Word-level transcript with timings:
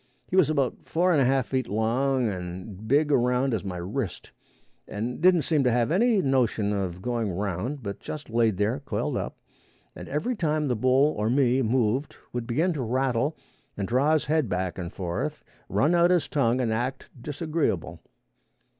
He 0.27 0.35
was 0.35 0.49
about 0.49 0.83
four 0.83 1.11
and 1.11 1.21
a 1.21 1.25
half 1.25 1.45
feet 1.45 1.67
long 1.69 2.27
and 2.27 2.87
big 2.87 3.11
around 3.11 3.53
as 3.53 3.63
my 3.63 3.77
wrist, 3.77 4.31
and 4.87 5.21
didn't 5.21 5.43
seem 5.43 5.63
to 5.63 5.71
have 5.71 5.91
any 5.91 6.23
notion 6.23 6.73
of 6.73 7.03
going 7.03 7.29
around, 7.29 7.83
but 7.83 7.99
just 7.99 8.27
laid 8.27 8.57
there 8.57 8.79
coiled 8.79 9.15
up, 9.15 9.37
and 9.95 10.09
every 10.09 10.35
time 10.35 10.67
the 10.69 10.75
bull 10.75 11.13
or 11.19 11.29
me 11.29 11.61
moved, 11.61 12.15
would 12.33 12.47
begin 12.47 12.73
to 12.73 12.81
rattle 12.81 13.37
and 13.77 13.87
draw 13.87 14.13
his 14.13 14.25
head 14.25 14.49
back 14.49 14.79
and 14.79 14.91
forth, 14.91 15.43
run 15.69 15.93
out 15.93 16.09
his 16.09 16.27
tongue 16.27 16.59
and 16.59 16.73
act 16.73 17.11
disagreeable. 17.21 17.99